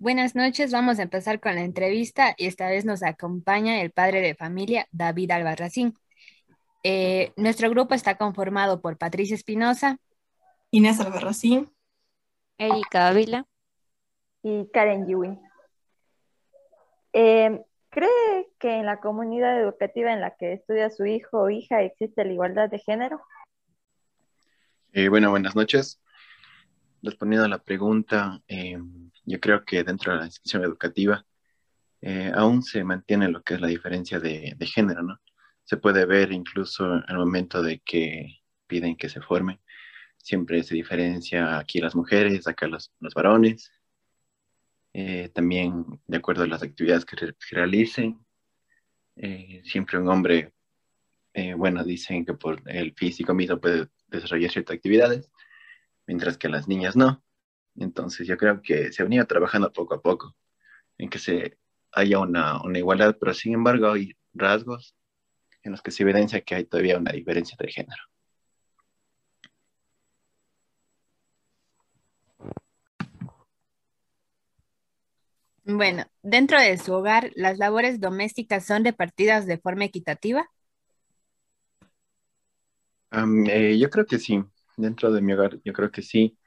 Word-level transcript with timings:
Buenas 0.00 0.36
noches, 0.36 0.70
vamos 0.70 1.00
a 1.00 1.02
empezar 1.02 1.40
con 1.40 1.56
la 1.56 1.62
entrevista 1.62 2.32
y 2.36 2.46
esta 2.46 2.68
vez 2.68 2.84
nos 2.84 3.02
acompaña 3.02 3.80
el 3.80 3.90
padre 3.90 4.20
de 4.20 4.36
familia, 4.36 4.86
David 4.92 5.32
Albarracín. 5.32 5.92
Eh, 6.84 7.32
nuestro 7.34 7.68
grupo 7.68 7.94
está 7.96 8.16
conformado 8.16 8.80
por 8.80 8.96
Patricia 8.96 9.34
Espinosa, 9.34 9.98
Inés 10.70 11.00
Albarracín, 11.00 11.68
Erika 12.58 13.08
Ávila 13.08 13.44
y 14.44 14.68
Karen 14.72 15.08
Yui. 15.08 15.36
Eh, 17.12 17.60
¿Cree 17.90 18.48
que 18.60 18.76
en 18.76 18.86
la 18.86 19.00
comunidad 19.00 19.60
educativa 19.60 20.12
en 20.12 20.20
la 20.20 20.36
que 20.36 20.52
estudia 20.52 20.90
su 20.90 21.06
hijo 21.06 21.40
o 21.40 21.50
hija 21.50 21.82
existe 21.82 22.24
la 22.24 22.32
igualdad 22.32 22.70
de 22.70 22.78
género? 22.78 23.20
Eh, 24.92 25.08
bueno, 25.08 25.30
buenas 25.30 25.56
noches. 25.56 26.00
Respondiendo 27.02 27.44
a 27.44 27.48
la 27.48 27.62
pregunta, 27.62 28.42
eh, 28.48 28.76
yo 29.24 29.40
creo 29.40 29.64
que 29.64 29.84
dentro 29.84 30.12
de 30.12 30.18
la 30.18 30.24
institución 30.24 30.64
educativa 30.64 31.24
eh, 32.00 32.32
aún 32.34 32.62
se 32.62 32.82
mantiene 32.82 33.28
lo 33.28 33.42
que 33.42 33.54
es 33.54 33.60
la 33.60 33.68
diferencia 33.68 34.18
de, 34.18 34.54
de, 34.56 34.66
género, 34.66 35.02
¿no? 35.02 35.20
Se 35.64 35.76
puede 35.76 36.06
ver 36.06 36.32
incluso 36.32 36.94
el 37.06 37.16
momento 37.16 37.62
de 37.62 37.80
que 37.80 38.40
piden 38.66 38.96
que 38.96 39.08
se 39.08 39.20
forme, 39.20 39.60
siempre 40.16 40.62
se 40.64 40.74
diferencia 40.74 41.58
aquí 41.58 41.80
las 41.80 41.94
mujeres, 41.94 42.48
acá 42.48 42.66
los, 42.66 42.92
los 43.00 43.14
varones, 43.14 43.70
eh, 44.92 45.28
también 45.34 45.84
de 46.06 46.16
acuerdo 46.16 46.42
a 46.42 46.46
las 46.48 46.62
actividades 46.62 47.04
que, 47.04 47.16
re 47.16 47.34
que 47.34 47.56
realicen. 47.56 48.18
Eh, 49.16 49.62
siempre 49.64 49.98
un 49.98 50.08
hombre, 50.08 50.52
bueno, 51.56 51.84
dicen 51.84 52.24
que 52.24 52.34
por 52.34 52.60
el 52.66 52.94
físico 52.94 53.32
mismo 53.32 53.60
puede 53.60 53.88
desarrollar 54.08 54.50
ciertas 54.50 54.74
actividades, 54.76 55.30
mientras 56.08 56.38
que 56.38 56.48
las 56.48 56.66
niñas 56.66 56.96
no. 56.96 57.22
Entonces 57.76 58.26
yo 58.26 58.36
creo 58.36 58.60
que 58.62 58.92
se 58.92 59.04
venido 59.04 59.26
trabajando 59.26 59.72
poco 59.72 59.94
a 59.94 60.02
poco 60.02 60.34
en 60.98 61.10
que 61.10 61.20
se 61.20 61.58
haya 61.92 62.18
una, 62.18 62.60
una 62.62 62.78
igualdad, 62.78 63.16
pero 63.20 63.34
sin 63.34 63.54
embargo 63.54 63.92
hay 63.92 64.14
rasgos 64.34 64.96
en 65.62 65.72
los 65.72 65.82
que 65.82 65.92
se 65.92 66.02
evidencia 66.02 66.40
que 66.40 66.56
hay 66.56 66.64
todavía 66.64 66.98
una 66.98 67.12
diferencia 67.12 67.56
de 67.60 67.70
género. 67.70 68.02
Bueno, 75.64 76.06
dentro 76.22 76.58
de 76.58 76.78
su 76.78 76.94
hogar, 76.94 77.30
¿las 77.36 77.58
labores 77.58 78.00
domésticas 78.00 78.64
son 78.64 78.84
repartidas 78.84 79.46
de 79.46 79.58
forma 79.58 79.84
equitativa? 79.84 80.48
Um, 83.12 83.46
eh, 83.46 83.78
yo 83.78 83.90
creo 83.90 84.06
que 84.06 84.18
sí. 84.18 84.42
Dentro 84.78 85.12
de 85.12 85.20
mi 85.20 85.32
hogar, 85.32 85.58
yo 85.64 85.72
creo 85.72 85.90
que 85.90 86.02
sí. 86.02 86.38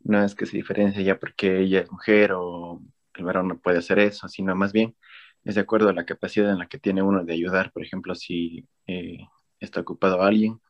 No 0.00 0.22
es 0.22 0.34
que 0.34 0.46
se 0.46 0.56
diferencie 0.56 1.02
ya 1.04 1.18
porque 1.18 1.60
ella 1.60 1.80
es 1.80 1.90
mujer 1.90 2.32
o 2.32 2.80
el 3.14 3.24
varón 3.24 3.48
no 3.48 3.58
puede 3.58 3.78
hacer 3.78 3.98
eso, 3.98 4.28
sino 4.28 4.54
más 4.54 4.72
bien 4.72 4.94
es 5.44 5.54
de 5.54 5.62
acuerdo 5.62 5.88
a 5.88 5.94
la 5.94 6.04
capacidad 6.04 6.50
en 6.50 6.58
la 6.58 6.66
que 6.68 6.78
tiene 6.78 7.02
uno 7.02 7.24
de 7.24 7.32
ayudar. 7.32 7.72
Por 7.72 7.82
ejemplo, 7.82 8.14
si 8.14 8.68
eh, 8.86 9.18
está 9.60 9.80
ocupado 9.80 10.22
alguien, 10.22 10.60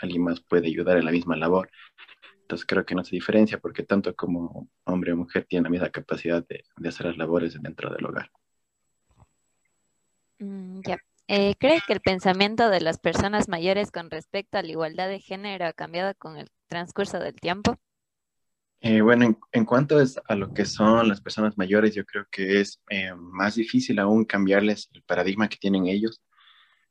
alguien 0.00 0.22
más 0.22 0.40
puede 0.40 0.68
ayudar 0.68 0.98
en 0.98 1.06
la 1.06 1.12
misma 1.12 1.36
labor. 1.36 1.70
Entonces 2.42 2.66
creo 2.66 2.84
que 2.84 2.94
no 2.94 3.04
se 3.04 3.16
diferencia 3.16 3.58
porque 3.58 3.82
tanto 3.84 4.14
como 4.14 4.68
hombre 4.84 5.12
o 5.12 5.16
mujer 5.16 5.46
tienen 5.48 5.64
la 5.64 5.70
misma 5.70 5.90
capacidad 5.90 6.46
de, 6.46 6.64
de 6.76 6.88
hacer 6.88 7.06
las 7.06 7.16
labores 7.16 7.56
dentro 7.60 7.90
del 7.90 8.04
hogar. 8.04 8.30
Eh, 11.32 11.54
¿Cree 11.60 11.80
que 11.86 11.92
el 11.92 12.00
pensamiento 12.00 12.70
de 12.70 12.80
las 12.80 12.98
personas 12.98 13.48
mayores 13.48 13.92
con 13.92 14.10
respecto 14.10 14.58
a 14.58 14.62
la 14.62 14.68
igualdad 14.72 15.08
de 15.08 15.20
género 15.20 15.64
ha 15.64 15.72
cambiado 15.72 16.12
con 16.18 16.36
el 16.36 16.48
transcurso 16.66 17.20
del 17.20 17.36
tiempo? 17.36 17.78
Eh, 18.80 19.00
bueno, 19.00 19.26
en, 19.26 19.38
en, 19.52 19.64
cuanto 19.64 20.00
es 20.00 20.18
a 20.26 20.34
lo 20.34 20.52
que 20.52 20.64
son 20.64 21.06
las 21.06 21.20
personas 21.20 21.56
mayores, 21.56 21.94
yo 21.94 22.04
creo 22.04 22.26
que 22.32 22.60
es 22.60 22.82
eh, 22.90 23.12
más 23.14 23.54
difícil 23.54 24.00
aún 24.00 24.24
cambiarles 24.24 24.90
el 24.92 25.04
paradigma 25.04 25.48
que 25.48 25.56
tienen 25.56 25.86
ellos, 25.86 26.20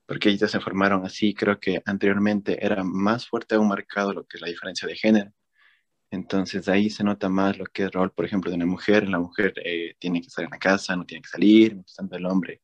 porque 0.06 0.30
ellos 0.30 0.50
se 0.50 0.62
formaron 0.62 1.06
así. 1.06 1.34
Creo 1.34 1.60
que 1.60 1.82
anteriormente 1.86 2.66
era 2.66 2.82
más 2.82 3.28
fuerte 3.28 3.56
aún 3.56 3.68
marcado 3.68 4.14
lo 4.14 4.26
que 4.26 4.38
es 4.38 4.42
la 4.42 4.48
diferencia 4.48 4.88
de 4.88 4.96
género. 4.96 5.34
Entonces 6.12 6.70
ahí 6.70 6.90
se 6.90 7.04
nota 7.04 7.28
más 7.28 7.58
lo 7.58 7.66
que 7.66 7.82
es 7.82 7.88
el 7.88 7.92
rol, 7.92 8.14
por 8.14 8.24
ejemplo, 8.24 8.50
de 8.50 8.56
una 8.56 8.66
mujer. 8.66 9.06
La 9.10 9.20
mujer 9.20 9.54
eh, 9.66 9.96
tiene 10.00 10.22
que 10.22 10.28
estar 10.28 10.46
en 10.46 10.52
la 10.52 10.60
casa, 10.60 10.96
no 10.96 11.06
tiene 11.06 11.24
que 11.24 11.30
salir, 11.30 11.78
tanto 11.94 12.16
el 12.16 12.26
hombre 12.26 12.62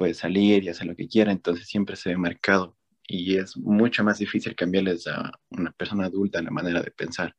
puede 0.00 0.14
salir 0.14 0.64
y 0.64 0.70
hacer 0.70 0.86
lo 0.86 0.96
que 0.96 1.06
quiera, 1.06 1.30
entonces 1.30 1.68
siempre 1.68 1.94
se 1.94 2.08
ve 2.08 2.16
marcado 2.16 2.74
y 3.06 3.36
es 3.36 3.54
mucho 3.58 4.02
más 4.02 4.16
difícil 4.16 4.56
cambiarles 4.56 5.06
a 5.06 5.30
una 5.50 5.72
persona 5.72 6.06
adulta 6.06 6.40
la 6.40 6.50
manera 6.50 6.80
de 6.80 6.90
pensar. 6.90 7.36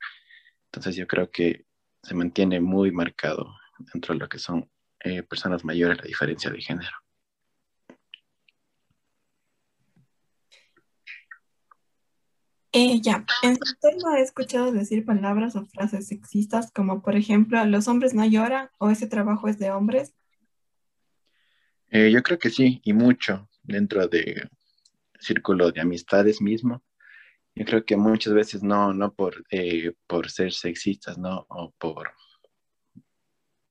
Entonces 0.66 0.96
yo 0.96 1.08
creo 1.08 1.32
que 1.32 1.66
se 2.04 2.14
mantiene 2.14 2.62
muy 2.62 2.92
marcado 2.92 3.52
dentro 3.92 4.14
de 4.14 4.20
lo 4.20 4.30
que 4.30 4.38
son 4.38 4.70
eh, 5.04 5.24
personas 5.24 5.66
mayores 5.66 5.98
la 5.98 6.04
diferencia 6.04 6.52
de 6.52 6.62
género. 6.62 6.92
Eh, 12.74 13.02
ya, 13.02 13.26
en 13.42 13.56
su 13.56 13.76
tema 13.82 14.20
he 14.20 14.22
escuchado 14.22 14.72
decir 14.72 15.04
palabras 15.04 15.56
o 15.56 15.66
frases 15.66 16.10
sexistas 16.10 16.72
como 16.72 17.02
por 17.02 17.16
ejemplo, 17.16 17.66
los 17.66 17.88
hombres 17.88 18.14
no 18.14 18.24
lloran 18.24 18.70
o 18.78 18.92
ese 18.92 19.08
trabajo 19.08 19.48
es 19.48 19.58
de 19.58 19.72
hombres. 19.72 20.14
Eh, 21.91 22.09
yo 22.12 22.24
creo 22.24 22.40
que 22.40 22.50
sí, 22.50 22.79
y 22.85 22.94
mucho 22.94 23.50
dentro 23.63 24.07
de 24.07 24.50
círculo 25.19 25.72
de 25.72 25.81
amistades 25.81 26.41
mismo. 26.41 26.84
Yo 27.56 27.66
creo 27.66 27.85
que 27.85 27.97
muchas 27.97 28.34
veces 28.34 28.63
no, 28.63 28.94
no 28.94 29.13
por, 29.13 29.46
eh, 29.52 29.94
por 30.07 30.30
ser 30.31 30.53
sexistas, 30.53 31.18
¿no? 31.18 31.46
O 31.50 31.72
por, 31.80 32.12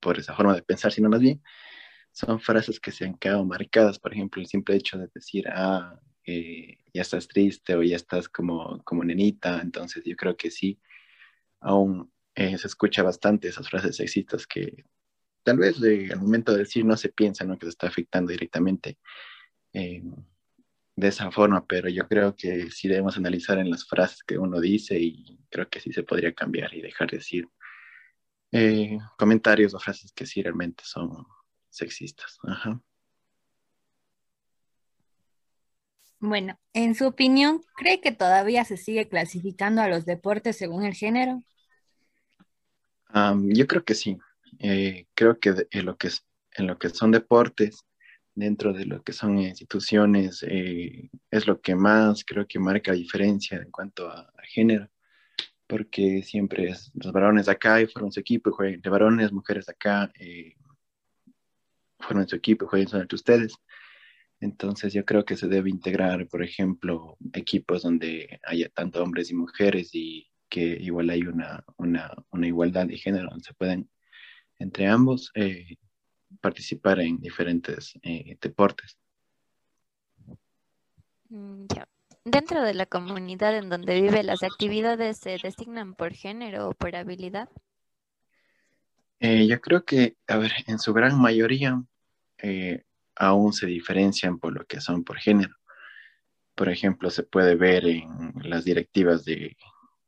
por 0.01 0.19
esa 0.19 0.35
forma 0.35 0.55
de 0.55 0.63
pensar, 0.63 0.93
sino 0.93 1.09
más 1.09 1.21
bien 1.21 1.43
son 2.13 2.41
frases 2.41 2.81
que 2.81 2.93
se 2.93 3.05
han 3.07 3.15
quedado 3.17 3.45
marcadas. 3.45 3.99
Por 3.99 4.13
ejemplo, 4.13 4.43
el 4.43 4.49
simple 4.49 4.77
hecho 4.77 4.99
de 4.99 5.09
decir, 5.15 5.47
ah, 5.49 5.99
eh, 6.27 6.79
ya 6.95 7.03
estás 7.03 7.29
triste 7.29 7.75
o 7.77 7.83
ya 7.83 7.97
estás 7.97 8.29
como, 8.29 8.83
como 8.85 9.05
nenita. 9.05 9.61
Entonces 9.63 10.05
yo 10.05 10.17
creo 10.17 10.37
que 10.37 10.51
sí, 10.51 10.81
aún 11.61 12.13
eh, 12.35 12.59
se 12.59 12.67
escucha 12.69 13.03
bastante 13.03 13.49
esas 13.49 13.69
frases 13.71 13.97
sexistas 13.97 14.47
que 14.47 14.85
tal 15.43 15.59
vez 15.59 15.77
al 15.83 16.21
momento 16.21 16.53
de 16.53 16.59
decir 16.59 16.85
no 16.85 16.97
se 16.97 17.09
piensa 17.09 17.45
¿no? 17.45 17.59
que 17.59 17.67
se 17.67 17.71
está 17.71 17.89
afectando 17.89 18.31
directamente 18.31 18.99
eh, 19.73 20.03
de 20.97 21.09
esa 21.09 21.31
forma, 21.31 21.67
pero 21.67 21.89
yo 21.89 22.07
creo 22.07 22.37
que 22.37 22.71
sí 22.71 22.89
debemos 22.89 23.17
analizar 23.17 23.59
en 23.59 23.71
las 23.71 23.87
frases 23.87 24.23
que 24.23 24.39
uno 24.39 24.61
dice 24.61 24.99
y 24.99 25.39
creo 25.51 25.69
que 25.69 25.81
sí 25.81 25.93
se 25.93 26.03
podría 26.03 26.35
cambiar 26.35 26.75
y 26.75 26.83
dejar 26.83 27.11
de 27.11 27.19
decir 27.19 27.49
eh, 28.53 28.99
comentarios 29.17 29.75
o 29.75 29.79
frases 29.79 30.13
que 30.13 30.27
sí 30.27 30.43
realmente 30.43 30.85
son 30.85 31.27
sexistas. 31.71 32.39
Ajá. 32.43 32.81
Bueno, 36.19 36.61
en 36.75 36.95
su 36.95 37.07
opinión, 37.07 37.63
¿cree 37.77 38.03
que 38.03 38.13
todavía 38.13 38.65
se 38.65 38.77
sigue 38.77 39.09
clasificando 39.09 39.81
a 39.81 39.89
los 39.89 40.05
deportes 40.05 40.59
según 40.59 40.85
el 40.85 40.93
género? 40.93 41.43
Um, 43.15 43.49
yo 43.51 43.67
creo 43.67 43.85
que 43.85 43.95
sí. 43.95 44.19
Eh, 44.59 45.07
creo 45.15 45.39
que 45.39 45.55
en 45.71 45.87
lo 45.87 45.97
que, 45.97 46.09
es, 46.09 46.27
en 46.53 46.67
lo 46.67 46.79
que 46.79 46.89
son 46.91 47.11
deportes, 47.11 47.85
dentro 48.35 48.73
de 48.73 48.87
lo 48.87 49.03
que 49.03 49.13
son 49.13 49.39
instituciones, 49.39 50.45
eh, 50.49 51.11
es 51.31 51.47
lo 51.47 51.61
que 51.61 51.75
más 51.75 52.25
creo 52.25 52.47
que 52.47 52.59
marca 52.59 52.93
diferencia 52.93 53.59
en 53.59 53.71
cuanto 53.71 54.09
a, 54.09 54.21
a 54.21 54.43
género, 54.49 54.89
porque 55.67 56.23
siempre 56.23 56.69
es 56.69 56.91
los 56.95 57.13
varones 57.13 57.49
acá 57.49 57.81
y 57.81 57.87
fueron 57.87 58.13
su 58.13 58.21
equipo, 58.21 58.51
y 58.51 58.53
juegan 58.53 58.81
de 58.81 58.91
varones, 58.91 59.33
mujeres 59.33 59.69
acá, 59.69 60.11
eh, 60.19 60.57
fueron 62.01 62.27
su 62.29 62.37
equipo 62.37 62.65
y 62.65 62.69
juegan 62.69 63.03
entre 63.03 63.17
ustedes. 63.17 63.55
Entonces 64.41 64.93
yo 64.95 65.05
creo 65.05 65.25
que 65.25 65.37
se 65.37 65.49
debe 65.49 65.71
integrar, 65.71 66.27
por 66.29 66.43
ejemplo, 66.43 67.17
equipos 67.35 67.83
donde 67.83 68.41
haya 68.45 68.69
tanto 68.71 69.03
hombres 69.03 69.31
y 69.31 69.35
mujeres 69.35 69.91
y 69.95 70.29
que 70.49 70.63
igual 70.81 71.11
hay 71.11 71.23
una, 71.23 71.65
una, 71.77 72.11
una 72.31 72.47
igualdad 72.47 72.87
de 72.87 72.97
género, 72.97 73.29
donde 73.31 73.45
se 73.45 73.55
pueden 73.55 73.89
entre 74.61 74.87
ambos 74.87 75.33
eh, 75.35 75.77
participar 76.41 77.01
en 77.01 77.19
diferentes 77.19 77.95
eh, 78.03 78.37
deportes. 78.41 78.97
Mm, 81.29 81.65
ya. 81.75 81.89
Dentro 82.25 82.63
de 82.63 82.75
la 82.75 82.87
comunidad 82.87 83.57
en 83.57 83.71
donde 83.71 84.01
vive, 84.01 84.23
¿las 84.23 84.43
actividades 84.43 85.17
se 85.17 85.39
designan 85.43 85.95
por 85.95 86.13
género 86.13 86.69
o 86.69 86.75
por 86.75 86.95
habilidad? 86.95 87.49
Eh, 89.21 89.47
yo 89.47 89.61
creo 89.61 89.85
que, 89.85 90.17
a 90.29 90.37
ver, 90.37 90.53
en 90.67 90.79
su 90.79 90.93
gran 90.93 91.19
mayoría 91.19 91.83
aún 93.17 93.53
se 93.53 93.67
diferencian 93.67 94.39
por 94.39 94.55
lo 94.55 94.65
que 94.67 94.81
son 94.81 95.05
por 95.05 95.19
género. 95.19 95.55
Por 96.55 96.69
ejemplo, 96.69 97.11
se 97.11 97.23
puede 97.23 97.55
ver 97.55 97.87
en 97.87 98.33
las 98.43 98.65
directivas 98.65 99.25
de, 99.25 99.57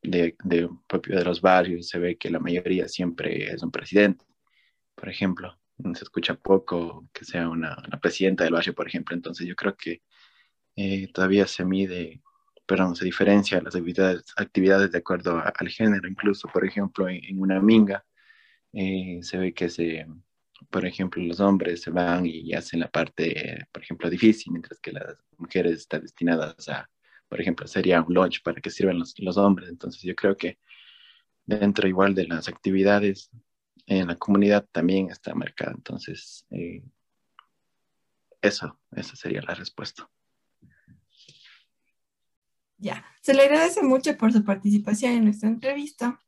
de, 0.02 0.34
de 0.44 0.69
propio 0.87 1.16
de 1.16 1.25
los 1.25 1.40
barrios, 1.40 1.88
se 1.88 1.99
ve 1.99 2.16
que 2.16 2.31
la 2.31 2.40
mayoría 2.40 2.88
siempre 2.88 3.52
es 3.52 3.62
un 3.62 3.70
presidente 3.70 4.25
por 4.94 5.08
ejemplo. 5.08 5.58
Se 5.94 6.04
escucha 6.04 6.34
poco 6.34 7.08
que 7.12 7.24
sea 7.24 7.48
una, 7.48 7.76
una 7.86 7.98
presidenta 8.00 8.44
del 8.44 8.52
barrio, 8.52 8.74
por 8.74 8.86
ejemplo. 8.86 9.16
Entonces 9.16 9.46
yo 9.46 9.56
creo 9.56 9.76
que 9.76 10.02
eh, 10.76 11.08
todavía 11.12 11.46
se 11.46 11.64
mide, 11.64 12.22
perdón, 12.66 12.94
se 12.96 13.04
diferencia 13.04 13.60
las 13.60 13.74
actividades, 13.74 14.24
actividades 14.36 14.92
de 14.92 14.98
acuerdo 14.98 15.42
al 15.42 15.68
género. 15.68 16.08
Incluso, 16.08 16.48
por 16.48 16.64
ejemplo, 16.64 17.08
en, 17.08 17.24
en 17.24 17.40
una 17.40 17.60
minga 17.60 18.04
eh, 18.72 19.18
se 19.22 19.38
ve 19.38 19.52
que 19.54 19.68
se, 19.68 20.06
por 20.70 20.86
ejemplo, 20.86 21.22
los 21.22 21.40
hombres 21.40 21.82
se 21.82 21.90
van 21.90 22.26
y 22.26 22.52
hacen 22.54 22.80
la 22.80 22.90
parte, 22.90 23.66
por 23.72 23.82
ejemplo, 23.82 24.08
difícil, 24.10 24.52
mientras 24.52 24.80
que 24.80 24.92
las 24.92 25.16
mujeres 25.38 25.72
están 25.80 26.02
destinadas 26.02 26.68
a, 26.68 26.88
por 27.28 27.40
ejemplo, 27.40 27.66
sería 27.66 28.02
un 28.02 28.14
lunch 28.14 28.42
para 28.42 28.60
que 28.60 28.70
sirvan 28.70 28.98
los, 28.98 29.14
los 29.18 29.36
hombres. 29.36 29.68
Entonces 29.68 30.02
yo 30.02 30.14
creo 30.14 30.36
que 30.36 30.58
dentro 31.46 31.88
igual 31.88 32.14
de 32.14 32.26
las 32.26 32.48
actividades 32.48 33.30
en 33.87 34.06
la 34.06 34.17
comunidad 34.17 34.67
también 34.73 35.11
está 35.11 35.34
marcada. 35.34 35.73
Entonces, 35.73 36.46
eh, 36.50 36.82
eso, 38.40 38.79
esa 38.93 39.17
sería 39.17 39.43
la 39.43 39.55
respuesta. 39.55 40.08
Ya, 42.79 43.05
se 43.20 43.32
le 43.32 43.43
agradece 43.43 43.82
mucho 43.82 44.17
por 44.17 44.32
su 44.32 44.44
participación 44.44 45.12
en 45.12 45.25
nuestra 45.25 45.49
entrevista. 45.49 46.19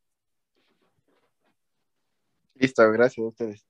Listo, 2.54 2.90
gracias 2.92 3.24
a 3.24 3.28
ustedes. 3.28 3.66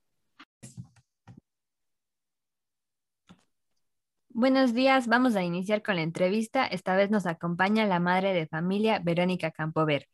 Buenos 4.28 4.74
días, 4.74 5.06
vamos 5.06 5.36
a 5.36 5.44
iniciar 5.44 5.82
con 5.82 5.96
la 5.96 6.02
entrevista. 6.02 6.66
Esta 6.66 6.96
vez 6.96 7.10
nos 7.10 7.24
acompaña 7.24 7.86
la 7.86 8.00
madre 8.00 8.34
de 8.34 8.46
familia, 8.46 8.98
Verónica 8.98 9.52
Campover. 9.52 10.08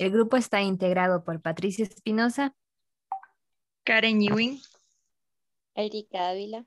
El 0.00 0.12
grupo 0.12 0.38
está 0.38 0.62
integrado 0.62 1.24
por 1.24 1.42
Patricia 1.42 1.82
Espinosa, 1.82 2.56
Karen 3.84 4.22
Ewing, 4.22 4.58
Erika 5.74 6.30
Ávila, 6.30 6.64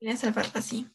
Inés 0.00 0.24
Albarracín. 0.24 0.92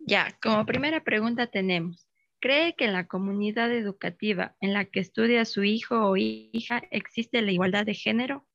Ya, 0.00 0.36
como 0.42 0.66
primera 0.66 1.04
pregunta 1.04 1.46
tenemos, 1.46 2.08
¿cree 2.40 2.74
que 2.74 2.86
en 2.86 2.92
la 2.92 3.06
comunidad 3.06 3.70
educativa 3.72 4.56
en 4.60 4.72
la 4.72 4.84
que 4.84 4.98
estudia 4.98 5.44
su 5.44 5.62
hijo 5.62 6.08
o 6.08 6.16
hija 6.16 6.82
existe 6.90 7.42
la 7.42 7.52
igualdad 7.52 7.86
de 7.86 7.94
género? 7.94 8.48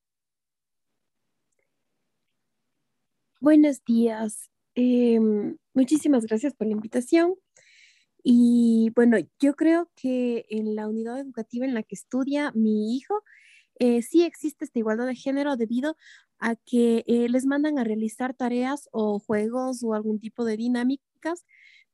Buenos 3.39 3.81
días. 3.85 4.51
Em, 4.73 5.57
muchísimas 5.73 6.25
gracias 6.25 6.53
por 6.53 6.67
la 6.67 6.73
invitación. 6.73 7.35
Y 8.27 8.89
bueno, 8.95 9.17
yo 9.39 9.53
creo 9.55 9.91
que 9.95 10.45
en 10.49 10.75
la 10.75 10.87
unidad 10.87 11.19
educativa 11.19 11.63
en 11.65 11.75
la 11.75 11.83
que 11.83 11.93
estudia 11.95 12.51
mi 12.55 12.95
hijo, 12.97 13.23
eh, 13.79 14.03
sí 14.03 14.23
existe 14.23 14.65
esta 14.65 14.79
igualdad 14.79 15.07
de 15.07 15.15
género 15.15 15.57
debido 15.57 15.97
a 16.39 16.55
que 16.55 17.03
eh, 17.07 17.29
les 17.29 17.47
mandan 17.47 17.79
a 17.79 17.83
realizar 17.85 18.35
tareas 18.35 18.89
o 18.93 19.19
juegos 19.19 19.83
o 19.83 19.95
algún 19.95 20.19
tipo 20.21 20.45
de 20.45 20.57
dinámicas, 20.57 21.45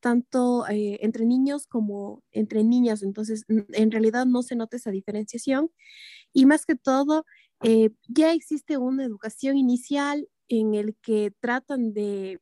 tanto 0.02 0.68
eh, 0.70 1.00
entre 1.02 1.26
niños 1.26 1.68
como 1.68 2.24
entre 2.34 2.64
niñas. 2.66 3.04
Entonces, 3.04 3.46
en 3.50 3.92
realidad 3.92 4.28
no 4.28 4.44
se 4.44 4.58
nota 4.58 4.78
esa 4.78 4.92
diferenciación. 4.92 5.72
Y 6.34 6.46
más 6.48 6.66
que 6.68 6.76
todo, 6.76 7.26
ya 8.10 8.34
existe 8.34 8.78
una 8.78 9.06
educación 9.06 9.58
inicial 9.58 10.30
en 10.50 10.76
el 10.76 10.96
que 11.02 11.34
tratan 11.42 11.94
de 11.94 12.40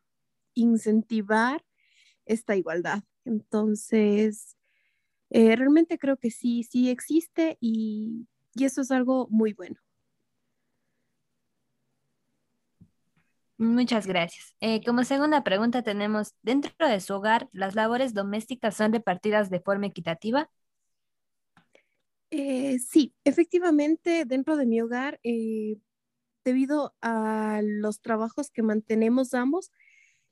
incentivar 0.56 1.66
esta 2.26 2.56
igualdad. 2.58 3.04
Entonces, 3.26 4.58
eh, 5.32 5.56
realmente 5.56 6.00
creo 6.00 6.18
que 6.18 6.32
sí, 6.32 6.64
sí 6.64 6.90
existe 6.92 7.58
y, 7.62 8.28
y 8.56 8.66
eso 8.66 8.82
es 8.82 8.92
algo 8.92 9.28
muy 9.32 9.54
bueno. 9.54 9.78
Muchas 13.58 14.08
gracias. 14.08 14.56
Eh, 14.62 14.82
como 14.86 15.04
segunda 15.04 15.44
pregunta 15.44 15.84
tenemos, 15.84 16.34
¿dentro 16.44 16.88
de 16.88 17.00
su 17.02 17.14
hogar 17.16 17.50
las 17.52 17.76
labores 17.76 18.14
domésticas 18.14 18.76
son 18.76 18.94
repartidas 18.94 19.50
de 19.50 19.60
forma 19.60 19.88
equitativa? 19.88 20.50
Eh, 22.32 22.78
sí, 22.80 23.16
efectivamente, 23.24 24.24
dentro 24.26 24.56
de 24.56 24.66
mi 24.66 24.82
hogar, 24.82 25.20
debido 26.44 26.96
a 27.02 27.62
los 27.64 28.02
trabajos 28.02 28.50
que 28.52 28.64
mantenemos 28.64 29.34
ambos, 29.34 29.72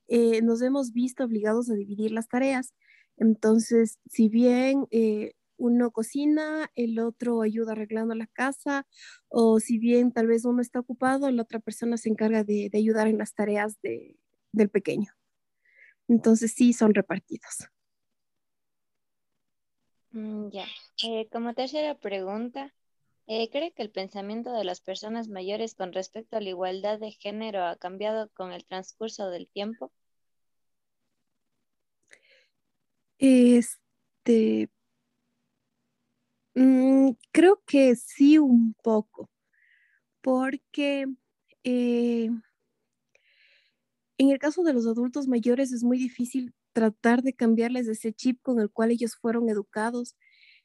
eh, 0.08 0.42
nos 0.42 0.62
hemos 0.62 0.94
visto 0.94 1.24
obligados 1.24 1.70
a 1.70 1.74
dividir 1.74 2.12
las 2.12 2.28
tareas. 2.28 2.74
Entonces, 3.18 4.00
si 4.10 4.30
bien 4.30 4.88
eh, 4.92 5.34
uno 5.58 5.92
cocina, 5.92 6.70
el 6.76 7.00
otro 7.00 7.42
ayuda 7.42 7.74
arreglando 7.74 8.16
la 8.16 8.28
casa, 8.28 8.88
o 9.28 9.60
si 9.60 9.80
bien 9.80 10.12
tal 10.12 10.28
vez 10.28 10.46
uno 10.46 10.62
está 10.62 10.80
ocupado, 10.80 11.30
la 11.32 11.42
otra 11.42 11.60
persona 11.60 11.98
se 11.98 12.10
encarga 12.10 12.44
de, 12.44 12.70
ayudar 12.74 13.08
en 13.08 13.18
las 13.18 13.34
tareas 13.34 13.78
del 14.52 14.70
pequeño. 14.70 15.12
Entonces, 16.08 16.54
sí, 16.54 16.74
son 16.74 16.94
repartidos. 16.94 17.68
Mm, 20.12 20.50
ya. 20.50 20.66
Eh, 21.04 21.28
como 21.32 21.54
tercera 21.54 21.96
pregunta, 21.96 22.74
¿cree 23.28 23.74
que 23.74 23.84
el 23.84 23.92
pensamiento 23.92 24.54
de 24.54 24.64
las 24.64 24.82
personas 24.82 25.28
mayores 25.28 25.76
con 25.76 25.92
respecto 25.92 26.38
a 26.38 26.42
la 26.42 26.50
igualdad 26.50 27.00
de 27.00 27.12
género 27.12 27.64
ha 27.66 27.76
cambiado 27.76 28.30
con 28.34 28.54
el 28.54 28.66
transcurso 28.66 29.30
del 29.30 29.48
tiempo? 29.50 29.92
Este, 33.20 34.70
mm, 36.56 37.12
creo 37.32 37.62
que 37.66 37.96
sí 37.96 38.38
un 38.38 38.74
poco, 38.82 39.30
porque 40.22 41.06
eh, 41.64 42.30
en 44.18 44.30
el 44.32 44.40
caso 44.40 44.64
de 44.64 44.74
los 44.74 44.88
adultos 44.88 45.28
mayores 45.28 45.72
es 45.72 45.84
muy 45.84 45.98
difícil 45.98 46.54
tratar 46.74 47.24
de 47.24 47.34
cambiarles 47.34 47.88
ese 47.88 48.14
chip 48.14 48.42
con 48.42 48.60
el 48.60 48.70
cual 48.72 48.92
ellos 48.92 49.16
fueron 49.16 49.50
educados. 49.50 50.16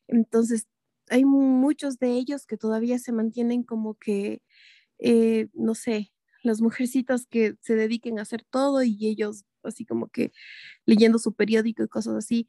Entonces, 0.08 0.66
hay 1.12 1.24
muchos 1.24 1.98
de 1.98 2.12
ellos 2.12 2.46
que 2.46 2.56
todavía 2.58 2.98
se 2.98 3.12
mantienen 3.12 3.62
como 3.64 3.94
que, 3.96 4.42
eh, 4.98 5.48
no 5.54 5.74
sé, 5.74 6.12
las 6.42 6.60
mujercitas 6.62 7.26
que 7.26 7.56
se 7.62 7.76
dediquen 7.76 8.18
a 8.18 8.22
hacer 8.22 8.44
todo 8.50 8.82
y 8.84 8.98
ellos 9.08 9.44
así 9.64 9.84
como 9.86 10.08
que 10.08 10.32
leyendo 10.86 11.18
su 11.18 11.34
periódico 11.34 11.84
y 11.84 11.88
cosas 11.88 12.16
así. 12.16 12.48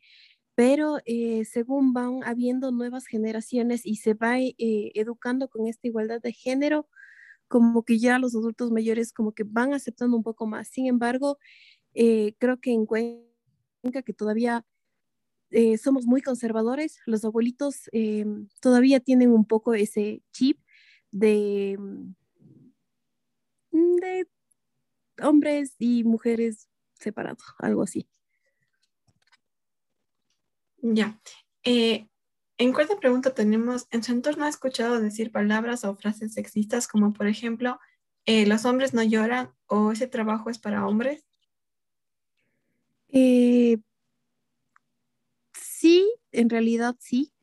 Pero 0.55 0.99
eh, 1.05 1.45
según 1.45 1.93
van 1.93 2.21
habiendo 2.25 2.71
nuevas 2.71 3.07
generaciones 3.07 3.85
y 3.85 3.97
se 3.97 4.13
va 4.15 4.39
eh, 4.39 4.55
educando 4.95 5.49
con 5.49 5.67
esta 5.67 5.87
igualdad 5.87 6.21
de 6.21 6.33
género, 6.33 6.87
como 7.47 7.83
que 7.85 7.99
ya 7.99 8.19
los 8.19 8.35
adultos 8.35 8.71
mayores 8.71 9.13
como 9.13 9.33
que 9.33 9.43
van 9.45 9.73
aceptando 9.73 10.17
un 10.17 10.23
poco 10.23 10.47
más. 10.47 10.69
Sin 10.69 10.87
embargo, 10.87 11.39
eh, 11.95 12.35
creo 12.39 12.59
que 12.61 12.71
en 12.73 12.85
Cuenca 12.87 14.03
que 14.05 14.13
todavía 14.13 14.65
somos 15.81 16.05
muy 16.05 16.21
conservadores, 16.21 16.99
los 17.05 17.23
abuelitos 17.25 17.89
todavía 18.59 18.99
tienen 18.99 19.31
un 19.31 19.45
poco 19.45 19.73
ese 19.73 20.21
chip 20.31 20.59
de, 21.11 21.77
de 23.71 24.27
hombres 25.21 25.75
y 25.79 26.03
mujeres 26.03 26.69
separado, 26.93 27.37
algo 27.59 27.83
así. 27.83 28.07
Ya. 30.81 31.19
Eh, 31.63 32.09
en 32.57 32.73
cuarta 32.73 32.97
pregunta 32.97 33.33
tenemos, 33.33 33.87
¿en 33.91 34.03
su 34.03 34.11
entorno 34.11 34.45
ha 34.45 34.49
escuchado 34.49 34.99
decir 34.99 35.31
palabras 35.31 35.85
o 35.85 35.95
frases 35.95 36.33
sexistas 36.33 36.87
como 36.87 37.13
por 37.13 37.27
ejemplo, 37.27 37.79
eh, 38.25 38.45
los 38.45 38.65
hombres 38.65 38.93
no 38.93 39.03
lloran 39.03 39.53
o 39.67 39.91
ese 39.91 40.07
trabajo 40.07 40.49
es 40.49 40.59
para 40.59 40.85
hombres? 40.85 41.25
Eh, 43.09 43.77
sí, 45.83 46.09
en 46.31 46.49
realidad 46.49 46.95
sí. 46.99 47.33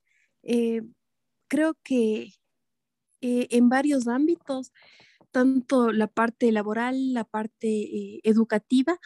creo 1.49 1.77
que 1.83 2.33
en 3.21 3.69
varios 3.69 4.09
ámbitos, 4.09 4.73
tanto 5.31 5.93
la 5.93 6.07
parte 6.07 6.51
laboral, 6.51 7.13
la 7.13 7.25
parte 7.25 8.21
educativa, 8.27 8.99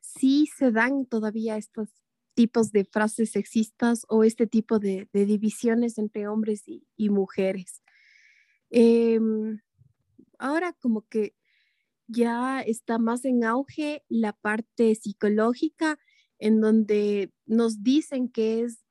sí 0.00 0.48
se 0.56 0.72
dan 0.72 1.04
todavía 1.04 1.58
estos 1.58 1.90
tipos 2.34 2.72
de 2.72 2.86
frases 2.86 3.32
sexistas 3.32 4.06
o 4.08 4.24
este 4.24 4.46
tipo 4.46 4.78
de, 4.78 5.06
divisiones 5.12 5.98
entre 5.98 6.26
hombres 6.26 6.64
y, 6.66 7.10
mujeres. 7.10 7.82
Em, 8.70 9.60
ahora 10.38 10.72
como 10.72 11.02
que 11.08 11.34
ya 12.06 12.62
está 12.62 12.98
más 12.98 13.26
en 13.26 13.44
auge 13.44 14.02
la 14.08 14.32
parte 14.32 14.94
psicológica 14.94 15.98
en 16.42 16.60
donde 16.60 17.30
nos 17.46 17.82
dicen 17.84 18.28
que 18.28 18.62
es 18.62 18.82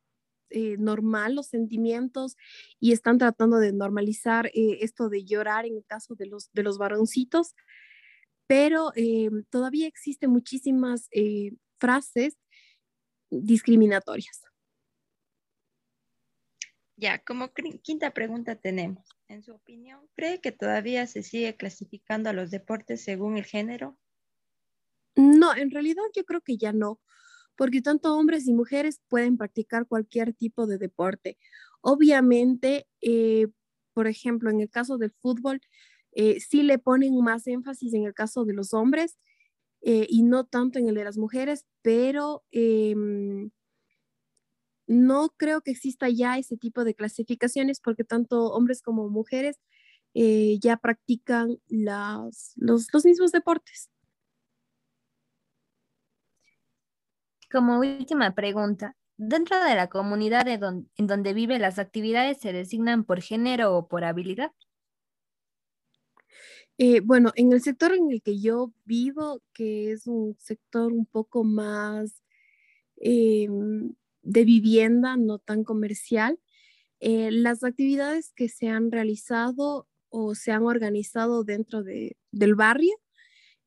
eh, 0.49 0.77
normal 0.79 1.35
los 1.35 1.47
sentimientos 1.47 2.37
y 2.79 2.93
están 2.93 3.17
tratando 3.17 3.57
de 3.57 3.73
normalizar 3.73 4.47
eh, 4.47 4.79
esto 4.81 5.09
de 5.09 5.25
llorar 5.25 5.65
en 5.65 5.75
el 5.75 5.85
caso 5.85 6.15
de 6.15 6.27
los, 6.27 6.49
de 6.53 6.63
los 6.63 6.77
varoncitos 6.77 7.53
pero 8.47 8.91
eh, 8.95 9.29
todavía 9.49 9.87
existen 9.87 10.29
muchísimas 10.29 11.07
frases 11.79 12.37
discriminatorias. 13.29 14.41
Ya, 16.97 17.19
como 17.19 17.53
quinta 17.81 18.11
pregunta 18.11 18.55
tenemos, 18.55 19.07
en 19.29 19.41
su 19.41 19.53
opinión, 19.53 20.01
¿cree 20.15 20.41
que 20.41 20.51
todavía 20.51 21.07
se 21.07 21.23
sigue 21.23 21.55
clasificando 21.55 22.29
a 22.29 22.33
los 22.33 22.51
deportes 22.51 23.01
según 23.01 23.37
el 23.37 23.45
género? 23.45 23.97
No, 25.15 25.55
en 25.55 25.71
realidad 25.71 26.03
yo 26.13 26.25
creo 26.25 26.41
que 26.41 26.57
ya 26.57 26.73
no, 26.73 26.99
porque 27.55 27.81
tanto 27.81 28.15
hombres 28.15 28.47
y 28.47 28.53
mujeres 28.53 29.01
pueden 29.07 29.37
practicar 29.37 29.87
cualquier 29.87 30.33
tipo 30.33 30.67
de 30.67 30.77
deporte. 30.77 31.37
Obviamente, 31.81 32.87
eh, 33.01 33.47
por 33.93 34.07
ejemplo, 34.07 34.49
en 34.49 34.61
el 34.61 34.69
caso 34.69 34.97
del 34.97 35.11
fútbol, 35.11 35.61
eh, 36.13 36.39
sí 36.39 36.63
le 36.63 36.77
ponen 36.79 37.19
más 37.21 37.47
énfasis 37.47 37.93
en 37.93 38.05
el 38.05 38.13
caso 38.13 38.45
de 38.45 38.53
los 38.53 38.73
hombres 38.73 39.17
eh, 39.81 40.05
y 40.09 40.23
no 40.23 40.45
tanto 40.45 40.79
en 40.79 40.87
el 40.89 40.95
de 40.95 41.03
las 41.03 41.17
mujeres, 41.17 41.65
pero 41.81 42.43
em, 42.51 43.51
no 44.87 45.29
creo 45.37 45.61
que 45.61 45.71
exista 45.71 46.09
ya 46.09 46.37
ese 46.37 46.57
tipo 46.57 46.83
de 46.83 46.95
clasificaciones 46.95 47.79
porque 47.79 48.03
tanto 48.03 48.47
hombres 48.51 48.81
como 48.81 49.09
mujeres 49.09 49.59
ya 50.13 50.75
practican 50.75 51.57
los, 51.69 52.51
los 52.57 53.05
mismos 53.05 53.31
deportes. 53.31 53.89
Como 57.51 57.79
última 57.79 58.33
pregunta, 58.33 58.95
dentro 59.17 59.61
de 59.61 59.75
la 59.75 59.87
comunidad 59.87 60.47
en 60.47 61.07
donde 61.07 61.33
vive, 61.33 61.59
las 61.59 61.79
actividades 61.79 62.39
se 62.39 62.53
designan 62.53 63.03
por 63.03 63.21
género 63.21 63.75
o 63.75 63.87
por 63.87 64.05
habilidad. 64.05 64.51
Eh, 66.77 67.01
bueno, 67.01 67.31
en 67.35 67.51
el 67.51 67.61
sector 67.61 67.93
en 67.93 68.09
el 68.09 68.21
que 68.21 68.39
yo 68.39 68.71
vivo, 68.85 69.41
que 69.53 69.91
es 69.91 70.07
un 70.07 70.35
sector 70.39 70.93
un 70.93 71.05
poco 71.05 71.43
más 71.43 72.23
em, 72.97 73.93
de 74.23 74.45
vivienda, 74.45 75.17
no 75.17 75.37
tan 75.39 75.63
comercial, 75.63 76.39
eh, 77.01 77.31
las 77.31 77.63
actividades 77.63 78.31
que 78.35 78.49
se 78.49 78.69
han 78.69 78.91
realizado 78.91 79.87
o 80.09 80.35
se 80.35 80.51
han 80.51 80.63
organizado 80.63 81.43
dentro 81.43 81.83
de, 81.83 82.17
del 82.31 82.55
barrio 82.55 82.93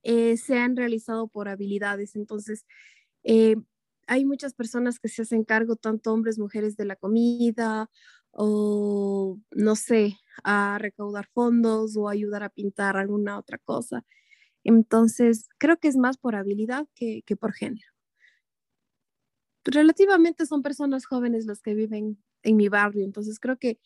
eh, 0.03 0.37
se 0.37 0.59
han 0.59 0.77
realizado 0.77 1.29
por 1.29 1.49
habilidades. 1.49 2.17
Entonces, 2.17 2.67
hay 4.07 4.25
muchas 4.25 4.55
personas 4.55 4.99
que 4.99 5.09
se 5.09 5.23
hacen 5.23 5.45
cargo, 5.45 5.77
tanto 5.77 6.13
hombres, 6.13 6.39
mujeres, 6.39 6.77
de 6.77 6.85
la 6.85 6.97
comida 6.97 7.91
o, 8.33 9.39
no 9.53 9.77
sé, 9.77 10.19
a 10.43 10.79
recaudar 10.79 11.29
fondos 11.33 11.97
o 11.97 12.09
ayudar 12.09 12.43
a 12.43 12.49
pintar 12.51 12.97
alguna 12.97 13.39
otra 13.39 13.59
cosa. 13.59 14.05
Entonces, 14.65 15.49
creo 15.59 15.79
que 15.79 15.89
es 15.89 15.97
más 15.97 16.17
por 16.19 16.37
habilidad 16.37 16.87
que, 16.95 17.23
por 17.39 17.53
género. 17.53 17.87
Relativamente 19.65 20.47
son 20.47 20.63
personas 20.63 21.07
jóvenes 21.07 21.47
las 21.47 21.61
que 21.63 21.75
viven 21.75 22.23
en 22.43 22.57
mi 22.57 22.69
barrio, 22.69 23.05
entonces 23.05 23.41
creo 23.41 23.59
que 23.59 23.79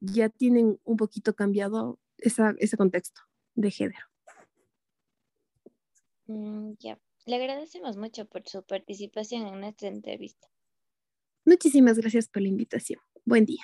ya 0.00 0.28
tienen 0.28 0.78
un 0.84 0.96
poquito 0.96 1.34
cambiado 1.34 1.98
ese 2.18 2.76
contexto 2.76 3.22
de 3.54 3.70
género. 3.70 4.06
Mm, 6.28 6.74
ya, 6.80 6.98
le 7.26 7.36
agradecemos 7.36 7.96
mucho 7.96 8.24
por 8.26 8.48
su 8.48 8.64
participación 8.64 9.46
en 9.46 9.60
nuestra 9.60 9.88
entrevista. 9.88 10.48
Muchísimas 11.44 11.98
gracias 11.98 12.28
por 12.28 12.42
la 12.42 12.48
invitación. 12.48 13.00
Buen 13.24 13.44
día. 13.44 13.62